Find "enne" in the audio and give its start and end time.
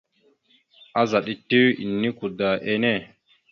2.71-2.93